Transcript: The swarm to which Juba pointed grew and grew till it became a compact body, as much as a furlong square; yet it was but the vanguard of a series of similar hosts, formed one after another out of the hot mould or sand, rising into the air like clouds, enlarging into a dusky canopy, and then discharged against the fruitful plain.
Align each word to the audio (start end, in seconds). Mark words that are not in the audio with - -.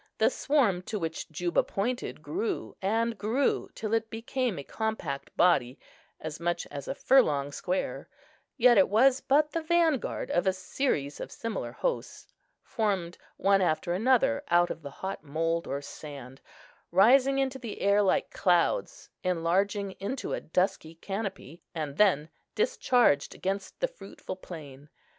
The 0.17 0.31
swarm 0.31 0.81
to 0.89 0.97
which 0.97 1.29
Juba 1.29 1.61
pointed 1.61 2.23
grew 2.23 2.75
and 2.81 3.15
grew 3.19 3.69
till 3.75 3.93
it 3.93 4.09
became 4.09 4.57
a 4.57 4.63
compact 4.63 5.29
body, 5.37 5.77
as 6.19 6.39
much 6.39 6.65
as 6.71 6.87
a 6.87 6.95
furlong 6.95 7.51
square; 7.51 8.09
yet 8.57 8.79
it 8.79 8.89
was 8.89 9.21
but 9.21 9.51
the 9.51 9.61
vanguard 9.61 10.31
of 10.31 10.47
a 10.47 10.53
series 10.53 11.19
of 11.19 11.31
similar 11.31 11.71
hosts, 11.71 12.33
formed 12.63 13.19
one 13.37 13.61
after 13.61 13.93
another 13.93 14.43
out 14.49 14.71
of 14.71 14.81
the 14.81 14.89
hot 14.89 15.23
mould 15.23 15.67
or 15.67 15.83
sand, 15.83 16.41
rising 16.91 17.37
into 17.37 17.59
the 17.59 17.79
air 17.79 18.01
like 18.01 18.31
clouds, 18.31 19.07
enlarging 19.23 19.91
into 19.99 20.33
a 20.33 20.41
dusky 20.41 20.95
canopy, 20.95 21.61
and 21.75 21.97
then 21.97 22.27
discharged 22.55 23.35
against 23.35 23.79
the 23.79 23.87
fruitful 23.87 24.35
plain. 24.35 24.89